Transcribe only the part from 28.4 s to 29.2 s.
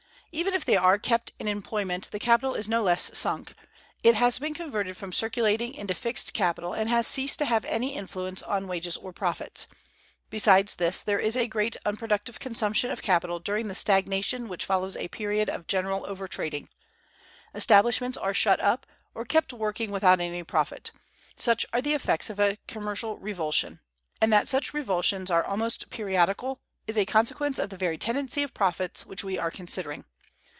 of profits